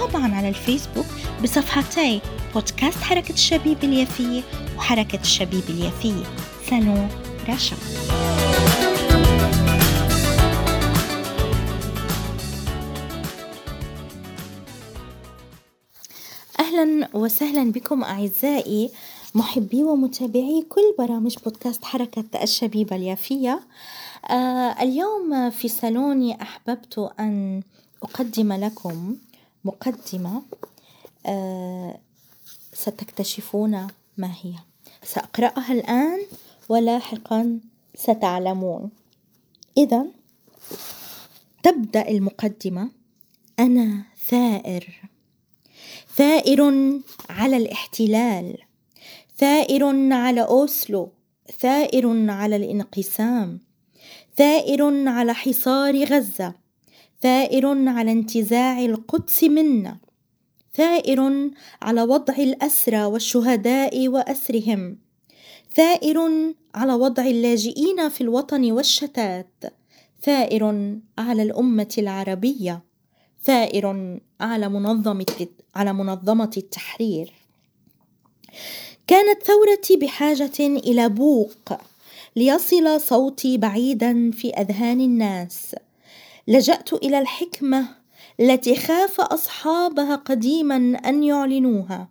وطبعا 0.00 0.34
على 0.34 0.48
الفيسبوك 0.48 1.06
بصفحتي 1.42 2.20
بودكاست 2.54 2.98
حركة 2.98 3.32
الشبيب 3.32 3.84
اليافية 3.84 4.42
وحركة 4.76 5.20
الشبيب 5.20 5.62
اليافية. 5.68 6.24
سالون 6.70 7.08
رشا. 7.48 7.76
أهلا 16.60 17.08
وسهلا 17.14 17.72
بكم 17.72 18.04
أعزائي 18.04 18.90
محبي 19.34 19.84
ومتابعي 19.84 20.66
كل 20.68 20.94
برامج 20.98 21.36
بودكاست 21.44 21.84
حركة 21.84 22.42
الشبيبة 22.42 22.96
اليافية. 22.96 23.60
آه 24.30 24.82
اليوم 24.82 25.50
في 25.50 25.68
صالوني 25.68 26.42
أحببت 26.42 27.10
أن 27.20 27.62
أقدم 28.02 28.52
لكم 28.52 29.16
مقدمة 29.64 30.42
آه 31.26 31.98
ستكتشفون 32.72 33.86
ما 34.16 34.34
هي. 34.42 34.54
سأقرأها 35.04 35.72
الآن 35.72 36.20
ولاحقا 36.68 37.60
ستعلمون. 37.94 38.90
إذا 39.76 40.06
تبدأ 41.62 42.08
المقدمة. 42.08 42.90
أنا 43.58 44.02
ثائر. 44.28 45.02
ثائر 46.16 46.72
على 47.30 47.56
الاحتلال. 47.56 48.58
ثائر 49.38 50.12
على 50.12 50.40
أوسلو. 50.40 51.12
ثائر 51.60 52.30
على 52.30 52.56
الانقسام. 52.56 53.60
ثائر 54.36 55.08
على 55.08 55.34
حصار 55.34 56.04
غزة. 56.04 56.61
ثائر 57.22 57.88
على 57.88 58.12
انتزاع 58.12 58.84
القدس 58.84 59.44
منا 59.44 59.96
ثائر 60.74 61.50
على 61.82 62.02
وضع 62.02 62.34
الأسرى 62.34 63.04
والشهداء 63.04 64.08
وأسرهم 64.08 64.98
ثائر 65.74 66.18
على 66.74 66.92
وضع 66.92 67.26
اللاجئين 67.26 68.08
في 68.08 68.20
الوطن 68.20 68.72
والشتات 68.72 69.64
ثائر 70.22 70.94
على 71.18 71.42
الأمة 71.42 71.94
العربية 71.98 72.82
ثائر 73.44 74.18
على 74.40 74.68
منظمة 74.68 75.46
على 75.74 75.92
منظمة 75.92 76.50
التحرير. 76.56 77.32
كانت 79.06 79.42
ثورتي 79.42 79.96
بحاجة 79.96 80.60
إلى 80.60 81.08
بوق 81.08 81.72
ليصل 82.36 83.00
صوتي 83.00 83.58
بعيدا 83.58 84.30
في 84.30 84.50
أذهان 84.50 85.00
الناس. 85.00 85.74
لجأت 86.48 86.92
إلى 86.92 87.18
الحكمة 87.18 87.88
التي 88.40 88.76
خاف 88.76 89.20
أصحابها 89.20 90.16
قديما 90.16 90.76
أن 91.06 91.22
يعلنوها 91.22 92.08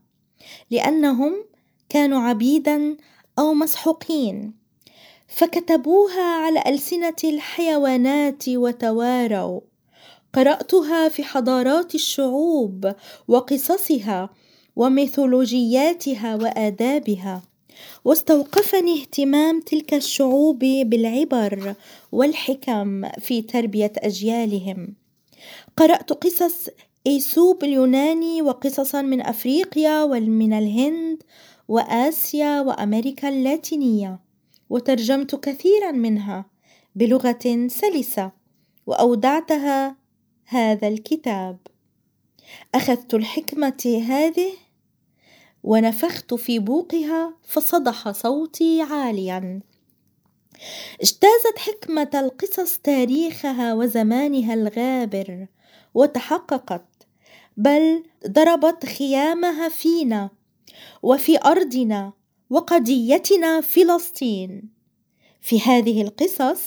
لأنهم 0.72 1.34
كانوا 1.90 2.22
عبيدا 2.22 2.98
أو 3.40 3.54
مسحوقين 3.54 4.62
فكتبوها 5.28 6.24
على 6.24 6.64
ألسنة 6.68 7.16
الحيوانات 7.24 8.50
وتواروا. 8.50 9.62
قرأتها 10.34 11.10
في 11.10 11.24
حضارات 11.24 11.96
الشعوب 11.96 12.94
وقصصها 13.28 14.30
وميثولوجياتها 14.76 16.36
وآدابها. 16.36 17.42
واستوقفني 18.06 19.02
اهتمام 19.02 19.60
تلك 19.60 19.94
الشعوب 19.94 20.60
بالعبر 20.60 21.76
والحكم 22.12 23.10
في 23.20 23.42
تربية 23.42 23.94
أجيالهم. 23.98 24.96
قرأت 25.78 26.14
قصص 26.14 26.70
إيسوب 27.08 27.64
اليوناني 27.64 28.42
وقصصا 28.42 29.02
من 29.02 29.22
أفريقيا 29.22 30.04
ومن 30.04 30.54
الهند 30.54 31.24
وآسيا 31.68 32.62
وأمريكا 32.62 33.30
اللاتينية 33.30 34.20
وترجمت 34.70 35.36
كثيرا 35.36 35.92
منها 35.92 36.46
بلغة 36.96 37.68
سلسة 37.68 38.32
وأودعتها 38.86 39.96
هذا 40.46 40.88
الكتاب. 40.88 41.58
أخذت 42.76 43.14
الحكمة 43.14 44.04
هذه 44.08 44.52
ونفخت 45.64 46.34
في 46.34 46.60
بوقها 46.60 47.34
فصدح 47.44 48.12
صوتي 48.12 48.82
عاليا. 48.82 49.62
اجتازت 51.02 51.58
حكمة 51.58 52.10
القصص 52.14 52.78
تاريخها 52.78 53.74
وزمانها 53.74 54.54
الغابر 54.54 55.48
وتحققت 55.94 56.86
بل 57.58 58.04
ضربت 58.28 58.86
خيامها 58.86 59.70
فينا 59.70 60.30
وفي 61.04 61.38
أرضنا 61.46 62.14
وقضيتنا 62.50 63.62
فلسطين. 63.62 64.70
في 65.42 65.62
هذه 65.62 66.02
القصص 66.02 66.62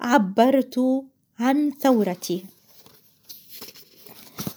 عبرت 0.00 1.04
عن 1.38 1.70
ثورتي. 1.80 2.44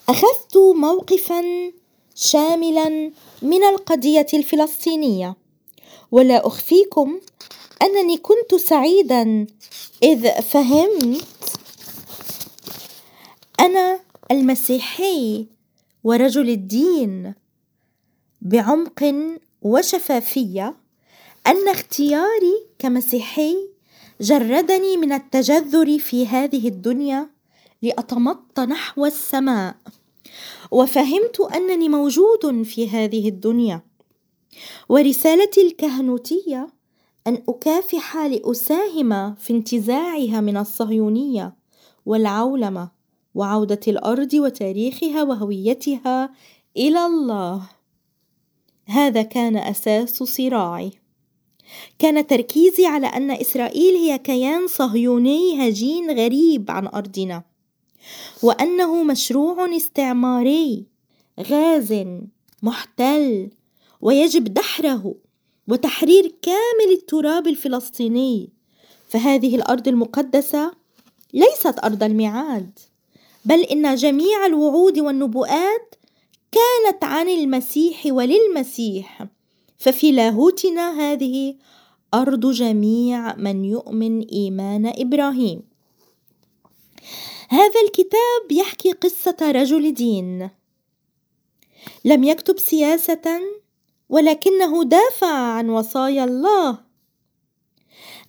أخذت 0.10 0.58
موقفا 0.76 1.42
شاملا 2.22 3.12
من 3.42 3.64
القضية 3.64 4.28
الفلسطينية. 4.34 5.36
ولا 6.12 6.48
أخفيكم 6.48 7.20
أنني 7.82 8.18
كنت 8.18 8.56
سعيدا 8.56 9.48
إذ 10.04 10.42
فهمت 10.42 11.28
أنا 13.60 14.00
المسيحي 14.32 15.48
ورجل 16.04 16.50
الدين 16.50 17.34
بعمق 18.42 19.14
وشفافية 19.62 20.76
أن 21.48 21.68
اختياري 21.68 22.66
كمسيحي 22.80 23.56
جردني 24.22 24.98
من 24.98 25.14
التجذر 25.14 26.00
في 26.00 26.28
هذه 26.28 26.68
الدنيا 26.68 27.30
لأتمط 27.82 28.60
نحو 28.60 29.06
السماء. 29.06 29.76
وفهمت 30.72 31.40
أنني 31.56 31.90
موجود 31.90 32.64
في 32.64 32.90
هذه 32.90 33.30
الدنيا. 33.30 33.82
ورسالتي 34.90 35.62
الكهنوتية 35.62 36.70
أن 37.28 37.44
أكافح 37.50 38.18
لأساهم 38.18 39.36
في 39.36 39.54
انتزاعها 39.54 40.42
من 40.42 40.58
الصهيونية 40.58 41.56
والعولمة 42.06 42.92
وعودة 43.36 43.80
الأرض 43.88 44.34
وتاريخها 44.34 45.24
وهويتها 45.24 46.30
إلى 46.78 47.06
الله. 47.06 47.70
هذا 48.86 49.22
كان 49.22 49.58
أساس 49.58 50.24
صراعي. 50.24 50.92
كان 52.00 52.28
تركيزي 52.28 52.86
على 52.86 53.08
أن 53.08 53.32
إسرائيل 53.32 53.96
هي 53.96 54.18
كيان 54.18 54.68
صهيوني 54.68 55.70
هجين 55.70 56.12
غريب 56.12 56.72
عن 56.72 56.88
أرضنا. 56.88 57.49
وأنه 58.44 59.04
مشروع 59.04 59.76
استعماري 59.76 60.86
غاز 61.40 62.06
محتل 62.64 63.50
ويجب 64.02 64.44
دحره 64.44 65.16
وتحرير 65.68 66.36
كامل 66.42 66.94
التراب 66.94 67.48
الفلسطيني. 67.48 68.50
فهذه 69.08 69.56
الأرض 69.56 69.88
المقدسة 69.88 70.72
ليست 71.34 71.80
أرض 71.84 72.04
الميعاد 72.04 72.80
بل 73.46 73.60
إن 73.60 73.96
جميع 73.96 74.46
الوعود 74.46 75.00
والنبوءات 75.00 75.96
كانت 76.52 77.04
عن 77.04 77.30
المسيح 77.30 78.06
وللمسيح. 78.06 79.28
ففي 79.78 80.12
لاهوتنا 80.12 81.02
هذه 81.02 81.56
أرض 82.14 82.52
جميع 82.52 83.36
من 83.36 83.66
يؤمن 83.66 84.22
إيمان 84.22 84.94
إبراهيم. 84.96 85.62
هذا 87.52 87.82
الكتاب 87.86 88.52
يحكي 88.52 88.92
قصة 88.92 89.38
رجل 89.42 89.94
دين. 89.94 90.50
لم 92.06 92.24
يكتب 92.24 92.60
سياسة 92.60 93.42
ولكنه 94.10 94.84
دافع 94.84 95.34
عن 95.34 95.70
وصايا 95.70 96.24
الله. 96.24 96.78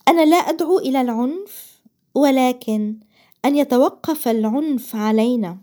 أنا 0.08 0.24
لا 0.24 0.36
أدعو 0.36 0.78
إلى 0.78 1.00
العنف 1.00 1.80
ولكن 2.14 3.00
أن 3.44 3.56
يتوقف 3.56 4.28
العنف 4.28 4.96
علينا. 4.96 5.58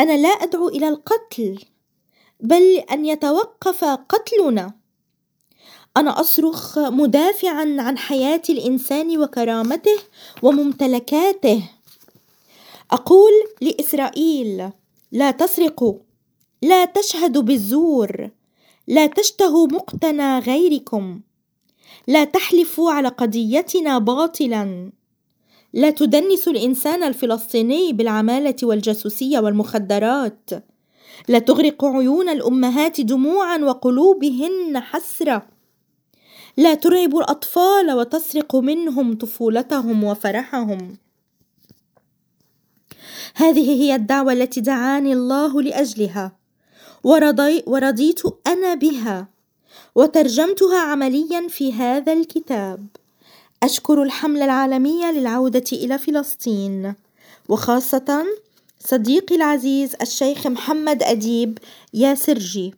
أنا 0.00 0.16
لا 0.16 0.28
أدعو 0.28 0.68
إلى 0.68 0.88
القتل 0.88 1.64
بل 2.40 2.76
أن 2.76 3.06
يتوقف 3.06 3.84
قتلنا. 3.84 4.74
أنا 5.96 6.20
أصرخ 6.20 6.78
مدافعا 6.78 7.76
عن 7.78 7.98
حياة 7.98 8.42
الإنسان 8.50 9.18
وكرامته 9.18 9.98
وممتلكاته. 10.42 11.75
أقول 12.90 13.32
لإسرائيل 13.60 14.70
لا 15.12 15.30
تسرقوا 15.30 15.94
لا 16.62 16.84
تشهدوا 16.84 17.42
بالزور 17.42 18.30
لا 18.88 19.06
تشتهوا 19.06 19.66
مقتنى 19.66 20.38
غيركم 20.38 21.20
لا 22.06 22.24
تحلفوا 22.24 22.90
على 22.90 23.08
قضيتنا 23.08 23.98
باطلا 23.98 24.90
لا 25.72 25.90
تدنسوا 25.90 26.52
الإنسان 26.52 27.02
الفلسطيني 27.02 27.92
بالعمالة 27.92 28.56
والجاسوسية 28.62 29.38
والمخدرات 29.38 30.50
لا 31.28 31.38
تغرقوا 31.38 31.90
عيون 31.90 32.28
الأمهات 32.28 33.00
دموعا 33.00 33.58
وقلوبهن 33.58 34.80
حسرة 34.80 35.46
لا 36.56 36.74
ترعبوا 36.74 37.20
الأطفال 37.20 37.92
وتسرقوا 37.92 38.62
منهم 38.62 39.14
طفولتهم 39.14 40.04
وفرحهم. 40.04 40.96
هذه 43.34 43.82
هي 43.82 43.94
الدعوة 43.94 44.32
التي 44.32 44.60
دعاني 44.60 45.12
الله 45.12 45.62
لأجلها. 45.62 46.32
ورضي 47.04 47.62
ورضيت 47.66 48.22
أنا 48.46 48.74
بها. 48.74 49.28
وترجمتها 49.94 50.78
عمليا 50.80 51.48
في 51.48 51.72
هذا 51.72 52.12
الكتاب. 52.12 52.86
أشكر 53.62 54.02
الحمله 54.02 54.44
العالميه 54.44 55.10
للعودة 55.12 55.64
إلى 55.72 55.98
فلسطين. 55.98 56.94
وخاصة 57.48 58.26
صديقي 58.80 59.36
العزيز 59.36 59.94
الشيخ 60.02 60.46
محمد 60.46 61.02
أديب 61.02 61.58
ياسرجي 61.94 62.74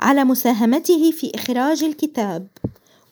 على 0.00 0.24
مساهمته 0.24 1.10
في 1.10 1.32
إخراج 1.34 1.84
الكتاب. 1.84 2.46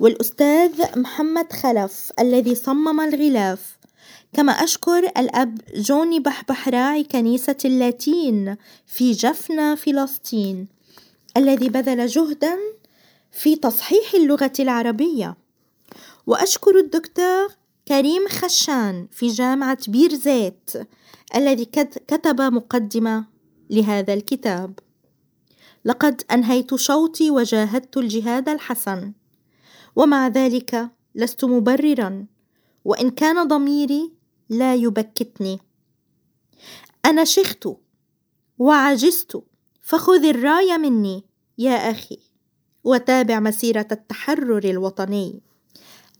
والأستاذ 0.00 0.99
محمد 0.99 1.52
خلف 1.52 2.12
الذي 2.19 2.55
صمم 2.55 3.00
الغلاف. 3.00 3.76
كما 4.34 4.52
أشكر 4.52 4.98
الأب 4.98 5.60
جوني 5.75 6.20
بحبح 6.20 6.69
راعي 6.69 7.04
كنيسة 7.04 7.56
اللاتين 7.64 8.56
في 8.86 9.12
جفنا 9.12 9.75
فلسطين 9.75 10.69
الذي 11.36 11.69
بذل 11.69 12.06
جهدا 12.06 12.58
في 13.32 13.56
تصحيح 13.56 14.14
اللغة 14.14 14.52
العربية. 14.60 15.36
وأشكر 16.26 16.78
الدكتور 16.78 17.48
كريم 17.88 18.28
خشان 18.28 19.08
في 19.10 19.28
جامعة 19.28 19.78
بير 19.88 20.14
زيت 20.14 20.70
الذي 21.34 21.64
كتب 22.08 22.40
مقدمة 22.40 23.25
لهذا 23.70 24.14
الكتاب. 24.14 24.78
لقد 25.84 26.22
أنهيت 26.31 26.75
شوطي 26.75 27.31
وجاهدت 27.31 27.96
الجهاد 27.96 28.48
الحسن. 28.48 29.12
ومع 29.96 30.28
ذلك 30.28 30.90
لست 31.14 31.44
مبررا. 31.44 32.26
وإن 32.84 33.10
كان 33.10 33.48
ضميري 33.48 34.24
لا 34.59 34.75
يبكتني. 34.75 35.61
أنا 37.05 37.25
شخت 37.25 37.69
وعجزت 38.59 39.43
فخذ 39.81 40.25
الرايه 40.25 40.77
مني 40.77 41.25
يا 41.59 41.91
أخي 41.91 42.19
وتابع 42.85 43.41
مسيرة 43.41 43.89
التحرر 43.93 44.65
الوطني. 44.65 45.41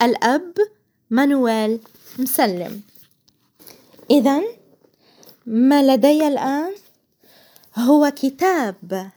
الأب 0.03 0.55
مانويل 1.11 1.81
مسلم. 2.19 2.83
اذا 4.11 4.43
ما 5.47 5.95
لدي 5.95 6.29
الآن 6.29 6.75
هو 7.77 8.13
كتاب 8.17 9.11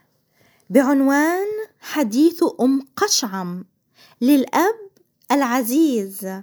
بعنوان 0.70 1.46
حديث 1.80 2.44
أم 2.60 2.86
قشعم 2.96 3.64
للأب 4.20 4.88
العزيز 5.32 6.42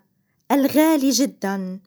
الغالي 0.52 1.10
جدا. 1.10 1.80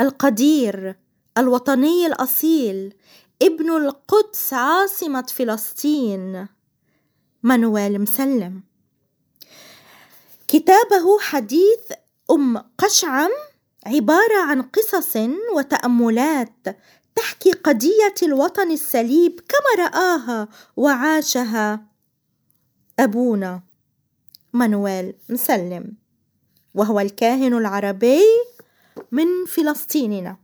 القدير 0.00 0.96
الوطني 1.38 2.06
الأصيل 2.06 2.94
ابن 3.42 3.70
القدس 3.70 4.54
عاصمة 4.54 5.22
فلسطين. 5.22 6.48
مانويل 7.42 8.00
مسلم. 8.00 8.62
كتابه 10.48 11.18
حديث 11.20 11.92
أم 12.30 12.58
قشعم 12.78 13.30
عبارة 13.86 14.42
عن 14.48 14.62
قصص 14.62 15.16
وتأملات 15.56 16.78
تحكي 17.16 17.52
قضية 17.52 18.14
الوطن 18.22 18.70
السليب 18.70 19.40
كما 19.40 19.84
رآها 19.84 20.48
وعاشها 20.76 21.86
أبونا 22.98 23.62
مانويل 24.52 25.14
مسلم 25.28 25.96
وهو 26.74 27.00
الكاهن 27.00 27.54
العربي 27.54 28.22
من 29.12 29.46
فلسطيننا. 29.46 30.36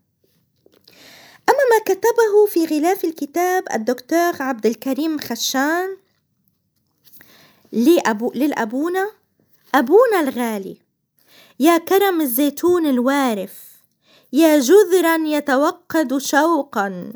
أما 1.51 1.59
ما 1.71 1.85
كتبه 1.95 2.47
في 2.49 2.65
غلاف 2.65 3.05
الكتاب 3.05 3.65
الدكتور 3.75 4.43
عبد 4.43 4.67
الكريم 4.67 5.19
خشان 5.19 5.97
لأبو 7.73 8.33
للأبونا 8.35 9.11
أبونا 9.75 10.21
الغالي 10.21 10.77
يا 11.61 11.79
كرم 11.79 12.21
الزيتون 12.21 12.87
الوارف 12.87 13.53
يا 14.33 14.59
جذرا 14.59 15.17
يتوقد 15.27 16.19
شوقا 16.19 17.13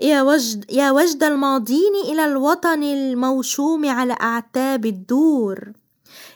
يا 0.00 0.22
وجد, 0.22 0.70
يا 0.70 0.90
وجد 0.90 1.22
الماضين 1.22 1.94
إلى 2.04 2.24
الوطن 2.24 2.82
الموشوم 2.82 3.88
على 3.88 4.16
أعتاب 4.20 4.86
الدور 4.86 5.72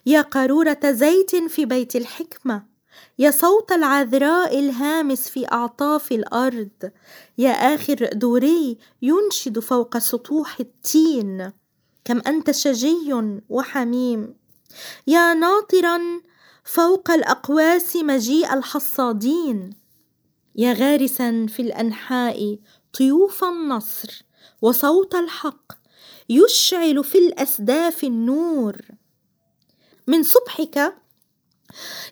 يا 0.06 0.20
قارورة 0.20 0.80
زيت 0.84 1.36
في 1.36 1.64
بيت 1.64 1.96
الحكمة 1.96 2.69
يا 3.18 3.30
صوت 3.30 3.72
العذراء 3.72 4.58
الهامس 4.58 5.28
في 5.28 5.52
أعطاف 5.52 6.12
الأرض. 6.12 6.90
يا 7.38 7.50
آخر 7.50 8.10
دوري 8.12 8.78
ينشد 9.02 9.58
فوق 9.58 9.98
سطوح 9.98 10.60
التين. 10.60 11.52
كم 12.04 12.22
أنت 12.26 12.50
شجي 12.50 13.14
وحميم. 13.48 14.34
يا 15.06 15.34
ناطرا 15.34 15.98
فوق 16.64 17.10
الأقواس 17.10 17.96
مجيء 17.96 18.54
الحصادين. 18.54 19.70
يا 20.56 20.72
غارسا 20.72 21.46
في 21.48 21.62
الأنحاء 21.62 22.58
طيوف 22.98 23.44
النصر. 23.44 24.22
وصوت 24.62 25.14
الحق 25.14 25.72
يشعل 26.28 27.04
في 27.04 27.18
الأسداف 27.18 28.04
النور. 28.04 28.76
من 30.06 30.22
صبحك 30.22 30.99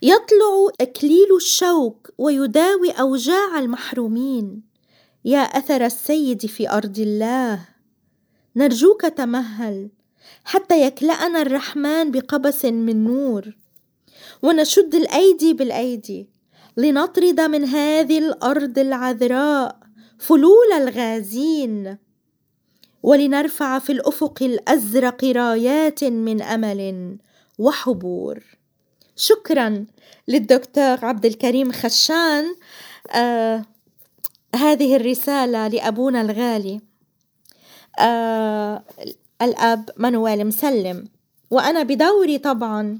يطلع 0.02 0.70
أكليل 0.80 1.36
الشوك 1.36 2.10
ويداوي 2.18 2.90
أوجاع 2.90 3.58
المحرومين. 3.58 4.62
يا 5.24 5.40
أثر 5.40 5.84
السيد 5.84 6.46
في 6.46 6.70
أرض 6.70 6.98
الله 6.98 7.68
نرجوك 8.56 9.02
تمهل 9.02 9.90
حتى 10.44 10.82
يكلأنا 10.86 11.42
الرحمن 11.42 12.10
بقبس 12.10 12.64
من 12.64 13.04
نور. 13.04 13.56
ونشد 14.42 14.94
الأيدي 14.94 15.52
بالأيدي 15.52 16.28
لنطرد 16.76 17.40
من 17.40 17.64
هذه 17.64 18.18
الأرض 18.18 18.78
العذراء 18.78 19.80
فلول 20.18 20.72
الغازين. 20.76 21.98
ولنرفع 23.02 23.78
في 23.78 23.92
الأفق 23.92 24.42
الأزرق 24.42 25.24
رايات 25.24 26.04
من 26.04 26.42
أمل 26.42 27.18
وحبور. 27.58 28.57
شكرا 29.18 29.86
للدكتور 30.28 31.04
عبد 31.04 31.26
الكريم 31.26 31.72
خشان 31.72 32.44
آه 33.10 33.64
هذه 34.54 34.96
الرسالة 34.96 35.68
لأبونا 35.68 36.20
الغالي. 36.20 36.80
آه 37.98 38.84
الأب 39.42 39.90
مانويل 39.96 40.46
مسلم. 40.46 41.08
وأنا 41.50 41.82
بدوري 41.82 42.38
طبعا 42.38 42.98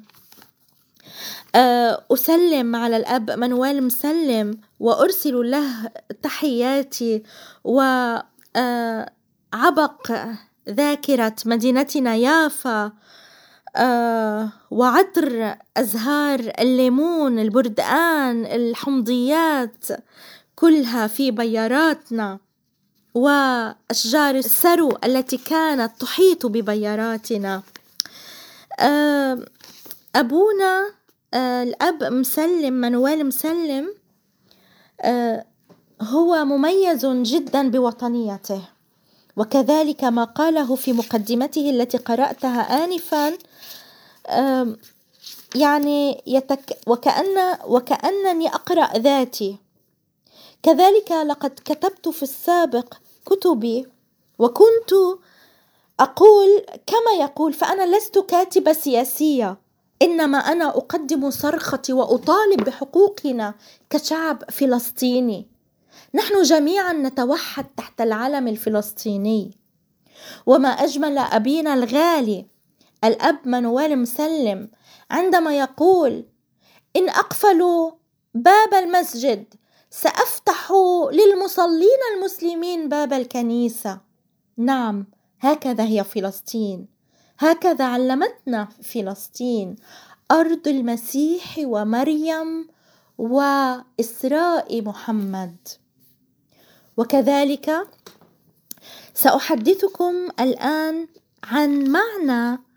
آه 1.55 2.05
أسلم 2.13 2.77
على 2.77 2.97
الأب 2.97 3.31
مانويل 3.31 3.83
مسلم 3.83 4.61
وأرسل 4.81 5.51
له 5.51 5.91
تحياتي 6.23 7.23
وعبق 7.65 8.11
آه 10.11 10.39
ذاكرة 10.69 11.35
مدينتنا 11.47 12.15
يافا 12.15 12.93
وعطر 14.71 15.57
أزهار 15.77 16.53
الليمون 16.59 17.39
البردقان 17.39 18.47
الحمضيات 18.47 19.85
كلها 20.57 21.07
في 21.07 21.31
بياراتنا. 21.31 22.39
وأشجار 23.15 24.35
السرو 24.35 24.99
التي 25.05 25.37
كانت 25.37 26.01
تحيط 26.01 26.47
ببياراتنا. 26.47 27.63
آه 28.81 29.39
أبونا 30.17 30.91
آه 31.35 31.63
الأب 31.63 32.05
مسلم 32.05 32.75
منوال 32.75 33.27
مسلم 33.27 33.95
آه 35.01 35.45
هو 36.03 36.45
مميز 36.45 37.07
جدا 37.07 37.71
بوطنيته. 37.71 38.63
وكذلك 39.37 40.05
ما 40.05 40.25
قاله 40.25 40.75
في 40.77 40.93
مقدمته 40.93 41.71
التي 41.71 41.99
قرأتها 41.99 42.85
آنفا 42.85 43.39
يعني 45.55 46.23
يتك 46.27 46.79
وكأن 46.87 47.59
وكأنني 47.67 48.49
أقرأ 48.49 48.99
ذاتي. 48.99 49.59
كذلك 50.63 51.13
لقد 51.13 51.51
كتبت 51.65 52.09
في 52.09 52.23
السابق 52.23 52.95
كتبي 53.27 53.87
وكنت 54.39 54.93
أقول 56.01 56.67
كما 56.87 57.13
يقول 57.21 57.53
فأنا 57.53 57.97
لست 57.97 58.19
كاتبة 58.19 58.73
سياسية 58.73 59.59
إنما 60.03 60.39
أنا 60.39 60.69
أقدم 60.69 61.31
صرختي 61.31 61.93
وأطالب 61.93 62.65
بحقوقنا 62.65 63.55
كشعب 63.91 64.51
فلسطيني. 64.51 65.47
نحن 66.15 66.43
جميعا 66.43 66.93
نتوحد 66.93 67.67
تحت 67.77 68.01
العلم 68.01 68.49
الفلسطيني. 68.49 69.59
وما 70.47 70.69
أجمل 70.69 71.19
أبينا 71.19 71.75
الغالي 71.75 72.47
الأب 73.05 73.39
منوال 73.45 73.99
مسلم 73.99 74.71
عندما 75.11 75.59
يقول 75.59 76.25
إن 76.97 77.09
أقفلوا 77.09 77.93
باب 78.35 78.75
المسجد 78.75 79.55
سأفتح 79.91 80.73
للمصلين 81.13 81.99
المسلمين 82.17 82.89
باب 82.89 83.13
الكنيسة. 83.13 84.01
نعم 84.57 85.07
هكذا 85.41 85.85
هي 85.85 86.05
فلسطين. 86.05 86.89
هكذا 87.39 87.85
علمتنا 87.85 88.69
فلسطين. 88.83 89.77
أرض 90.31 90.69
المسيح 90.69 91.55
ومريم 91.59 92.69
وإسراء 93.19 94.83
محمد. 94.83 95.57
وكذلك 96.97 97.89
سأحدثكم 99.15 100.15
الآن 100.41 101.09
عن 101.45 101.91
معنى 101.91 102.68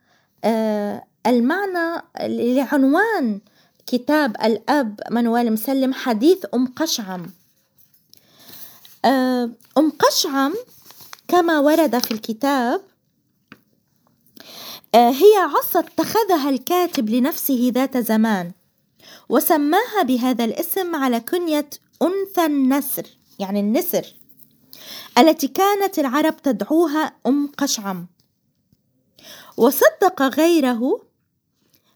المعنى 1.27 2.01
لعنوان 2.19 3.39
كتاب 3.87 4.35
الأب 4.43 4.99
منوال 5.11 5.53
مسلم 5.53 5.93
حديث 5.93 6.45
أم 6.53 6.67
قشعم. 6.75 7.25
آه 9.05 9.49
أم 9.77 9.91
قشعم 9.91 10.53
كما 11.27 11.59
ورد 11.59 11.99
في 11.99 12.11
الكتاب 12.11 12.81
آه 14.95 15.09
هي 15.09 15.35
عصا 15.37 15.79
اتخذها 15.79 16.49
الكاتب 16.49 17.09
لنفسه 17.09 17.71
ذات 17.73 17.97
زمان 17.97 18.51
وسماها 19.29 20.01
بهذا 20.03 20.45
الاسم 20.45 20.95
على 20.95 21.19
كنية 21.19 21.69
أنثى 22.01 22.45
النسر 22.45 23.07
يعني 23.39 23.59
النسر 23.59 24.15
التي 25.17 25.47
كانت 25.47 25.99
العرب 25.99 26.41
تدعوها 26.41 27.13
أم 27.27 27.51
قشعم. 27.57 28.07
وصدق 29.57 30.21
غيره 30.21 31.01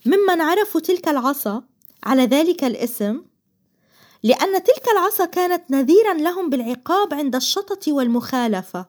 ممن 0.05 0.41
عرفوا 0.41 0.82
تلك 0.82 1.08
العصا 1.08 1.63
على 2.03 2.25
ذلك 2.25 2.63
الاسم 2.63 3.22
لأن 4.24 4.63
تلك 4.63 4.88
العصا 4.94 5.25
كانت 5.25 5.72
نذيرا 5.72 6.13
لهم 6.13 6.50
بالعقاب 6.50 7.13
عند 7.13 7.36
الشطط 7.36 7.88
والمخالفة 7.88 8.86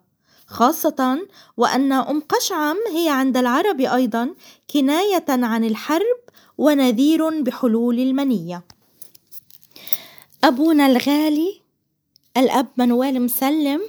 خاصة 0.46 1.26
وأن 1.56 1.92
أم 1.92 2.20
قشعم 2.20 2.76
هي 2.92 3.08
عند 3.08 3.36
العرب 3.36 3.80
أيضا 3.80 4.34
كناية 4.70 5.24
عن 5.28 5.64
الحرب 5.64 6.20
ونذير 6.58 7.42
بحلول 7.42 7.98
المنية. 7.98 8.64
أبونا 10.44 10.86
الغالي 10.86 11.60
الأب 12.36 12.66
منوال 12.76 13.22
مسلم 13.22 13.80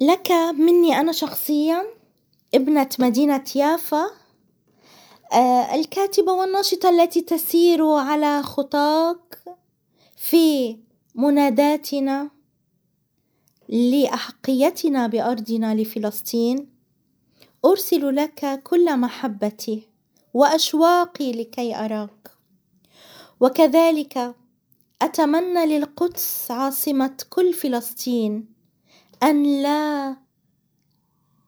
لك 0.00 0.32
مني 0.58 1.00
أنا 1.00 1.12
شخصيا 1.12 1.97
ابنة 2.54 2.88
مدينة 2.98 3.44
يافا 3.56 4.10
آه، 5.32 5.74
الكاتبة 5.74 6.32
والناشطة 6.32 6.88
التي 6.88 7.20
تسير 7.20 7.86
على 7.86 8.42
خطاك 8.42 9.44
في 10.16 10.78
مناداتنا 11.14 12.30
لأحقيتنا 13.68 15.06
بأرضنا 15.06 15.74
لفلسطين. 15.74 16.68
أرسل 17.64 18.16
لك 18.16 18.62
كل 18.62 18.96
محبتي 18.96 19.88
وأشواقي 20.34 21.32
لكي 21.32 21.74
أراك. 21.76 22.30
وكذلك 23.40 24.34
أتمنى 25.02 25.66
للقدس 25.66 26.50
عاصمة 26.50 27.16
كل 27.30 27.52
فلسطين 27.52 28.48
أن 29.22 29.62
لا 29.62 30.16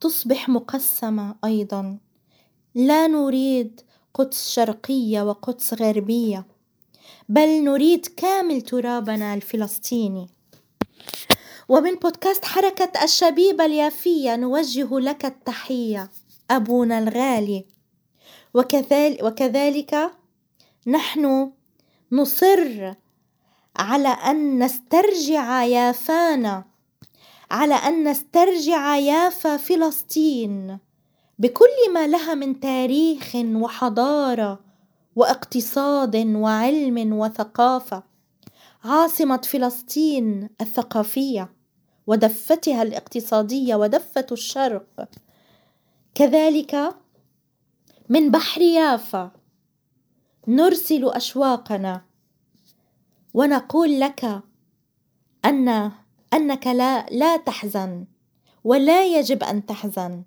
تصبح 0.00 0.48
مقسمة 0.48 1.34
أيضا. 1.44 1.98
لا 2.74 3.06
نريد 3.06 3.80
قدس 4.14 4.50
شرقية 4.50 5.22
وقدس 5.22 5.74
غربية 5.74 6.46
بل 7.28 7.64
نريد 7.64 8.06
كامل 8.06 8.60
ترابنا 8.62 9.34
الفلسطيني. 9.34 10.28
ومن 11.68 11.94
بودكاست 11.94 12.44
حركة 12.44 13.04
الشبيبة 13.04 13.64
اليافية 13.64 14.36
نوجه 14.36 14.98
لك 14.98 15.24
التحية 15.24 16.10
أبونا 16.50 16.98
الغالي. 16.98 17.66
وكذلك, 18.54 19.22
وكذلك 19.22 20.10
نحن 20.86 21.52
نصر 22.12 22.94
على 23.76 24.08
أن 24.08 24.64
نسترجع 24.64 25.64
يافانا 25.64 26.69
على 27.50 27.74
أن 27.74 28.08
نسترجع 28.08 28.96
يافا 28.96 29.56
فلسطين 29.56 30.78
بكل 31.38 31.92
ما 31.94 32.06
لها 32.06 32.34
من 32.34 32.60
تاريخ 32.60 33.32
وحضارة 33.34 34.60
واقتصاد 35.16 36.16
وعلم 36.16 37.12
وثقافة. 37.12 38.02
عاصمة 38.84 39.36
فلسطين 39.36 40.48
الثقافية 40.60 41.52
ودفتها 42.06 42.82
الاقتصادية 42.82 43.74
ودفة 43.74 44.26
الشرق. 44.32 45.08
كذلك 46.14 46.96
من 48.08 48.30
بحر 48.30 48.60
يافا 48.60 49.30
نرسل 50.48 51.08
أشواقنا 51.08 52.02
ونقول 53.34 54.00
لك 54.00 54.42
أن 55.44 55.92
أنك 56.34 56.66
لا 56.66 57.06
لا 57.06 57.36
تحزن 57.36 58.06
ولا 58.64 59.06
يجب 59.06 59.42
أن 59.42 59.66
تحزن 59.66 60.24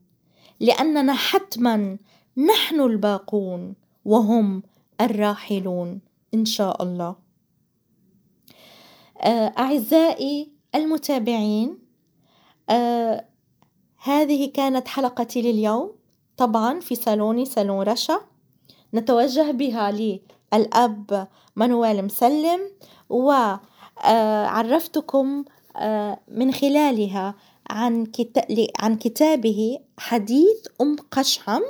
لأننا 0.60 1.14
حتما 1.14 1.98
نحن 2.38 2.82
الباقون 2.82 3.76
وهم 4.06 4.64
الراحلون 5.02 6.02
إن 6.34 6.46
شاء 6.46 6.84
الله. 6.84 7.16
آه، 9.22 9.54
أعزائي 9.58 10.52
المتابعين 10.76 11.80
آه، 12.70 13.26
هذه 14.04 14.52
كانت 14.52 14.88
حلقتي 14.88 15.42
لليوم. 15.42 15.92
طبعا 16.38 16.80
في 16.80 16.96
صالوني 16.96 17.46
صالون 17.46 17.82
رشا. 17.82 18.20
نتوجه 18.94 19.52
بها 19.52 19.92
للأب 19.92 21.28
منوال 21.56 22.06
مسلم 22.06 22.60
وعرفتكم 24.04 25.28
آه، 25.48 25.52
من 26.28 26.52
خلالها 26.52 27.36
عن 27.70 28.08
عن 28.80 28.96
كتابه 28.96 29.80
حديث 29.98 30.68
أم 30.82 30.96
قشحم 31.12 31.62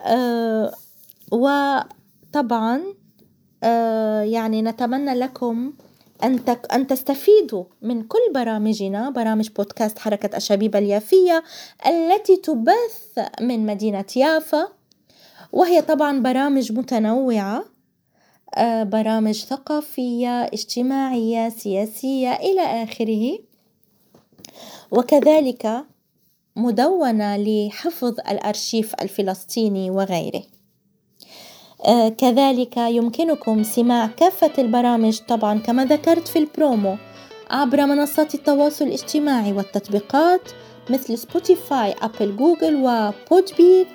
آه، 0.00 0.74
وطبعا 1.32 2.82
آه، 3.64 4.22
يعني 4.22 4.62
نتمنى 4.62 5.14
لكم 5.14 5.72
أن 6.24 6.40
أن 6.72 6.86
تستفيدوا 6.86 7.64
من 7.82 8.02
كل 8.02 8.18
برامجنا 8.34 9.10
برامج 9.10 9.48
بودكاست 9.48 9.98
حركة 9.98 10.36
أشابيب 10.36 10.76
اليافية 10.76 11.44
التي 11.86 12.36
تبث 12.36 13.18
من 13.40 13.66
مدينة 13.66 14.04
يافا. 14.16 14.68
وهي 15.52 15.82
طبعا 15.82 16.20
برامج 16.22 16.72
متنوعة. 16.72 17.56
آه، 17.58 17.64
برامج 18.84 19.44
ثقافية 19.44 20.44
اجتماعية 20.44 21.48
سياسية 21.48 22.32
إلى 22.32 22.60
آخره. 22.60 23.38
وكذلك 24.90 25.84
مدونة 26.56 27.36
لحفظ 27.36 28.14
الأرشيف 28.30 28.94
الفلسطيني 29.02 29.90
وغيره. 29.90 30.42
آه 31.86 32.08
كذلك 32.08 32.76
يمكنكم 32.76 33.62
سماع 33.62 34.06
كافة 34.06 34.52
البرامج 34.58 35.18
طبعا 35.18 35.58
كما 35.58 35.84
ذكرت 35.84 36.28
في 36.28 36.38
البرومو 36.38 36.96
عبر 37.50 37.86
منصات 37.86 38.34
التواصل 38.34 38.84
الاجتماعي 38.84 39.52
والتطبيقات 39.52 40.40
مثل 40.90 41.18
Spotify 41.18 41.94
Apple 42.02 42.36
Google 42.36 42.74
و 42.76 42.90
Podbean 42.90 43.86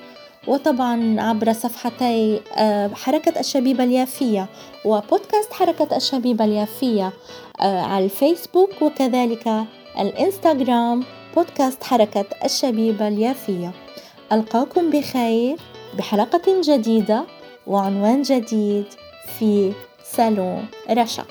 وطبعا 0.47 1.21
عبر 1.21 1.53
صفحتي 1.53 2.41
آه 2.57 2.87
حركة 2.87 3.39
الشبيبة 3.39 3.83
اليافية 3.83 4.47
وبودكاست 4.85 5.53
حركة 5.53 5.97
الشبيبة 5.97 6.45
اليافية 6.45 7.13
آه 7.61 7.81
على 7.81 8.05
الفيسبوك 8.05 8.81
وكذلك 8.81 9.65
الإنستغرام 9.99 11.03
بودكاست 11.35 11.83
حركة 11.83 12.25
الشبيبة 12.45 13.07
اليافية. 13.07 13.71
ألقاكم 14.31 14.89
بخير 14.89 15.57
بحلقة 15.97 16.61
جديدة 16.61 17.23
وعنوان 17.67 18.21
جديد 18.21 18.85
في 19.39 19.73
صالون 20.03 20.65
رشا. 20.89 21.23